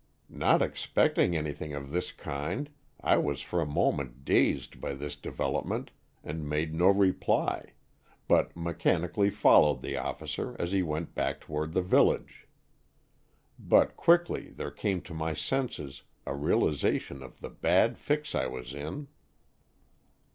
"Not 0.31 0.63
expecting 0.63 1.37
anything 1.37 1.75
of 1.75 1.91
this 1.91 2.11
kind, 2.11 2.71
I 3.01 3.17
was 3.17 3.43
for 3.43 3.61
a 3.61 3.67
moment 3.67 4.25
dazed 4.25 4.81
by 4.81 4.95
this 4.95 5.15
devel 5.15 5.53
opment 5.63 5.89
and 6.23 6.49
made 6.49 6.73
no 6.73 6.87
reply, 6.87 7.73
but 8.27 8.55
mechan 8.55 9.07
ically 9.07 9.31
followed 9.31 9.83
the 9.83 9.97
officer 9.97 10.55
as 10.57 10.71
he 10.71 10.81
went 10.81 11.13
back 11.13 11.39
toward 11.39 11.73
the 11.73 11.83
village. 11.83 12.47
But 13.59 13.95
quickly 13.95 14.49
there 14.49 14.71
came 14.71 15.01
to 15.01 15.13
my 15.13 15.33
senses 15.35 16.01
a 16.25 16.33
realization 16.33 17.21
of 17.21 17.39
the 17.39 17.51
bad 17.51 17.99
fix 17.99 18.33
I 18.33 18.47
was 18.47 18.73
in. 18.73 19.07